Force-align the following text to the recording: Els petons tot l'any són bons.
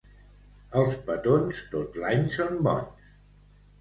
Els 0.83 0.95
petons 1.09 1.61
tot 1.75 1.99
l'any 2.05 2.25
són 2.39 2.59
bons. 2.69 3.13